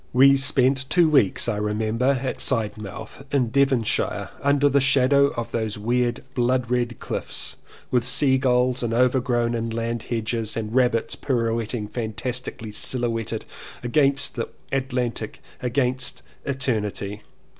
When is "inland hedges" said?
9.53-10.57